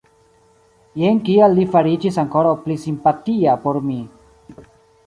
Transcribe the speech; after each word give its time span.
Jen 1.01 1.19
kial 1.27 1.53
li 1.59 1.67
fariĝis 1.75 2.17
ankoraŭ 2.25 2.55
pli 2.65 2.79
simpatia 2.87 3.57
por 3.67 3.83
mi. 3.93 4.01